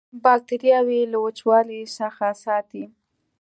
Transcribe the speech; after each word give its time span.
باکتریاوې 0.25 1.01
له 1.11 1.17
وچوالي 1.23 1.81
څخه 1.97 2.25
ساتي. 2.43 2.83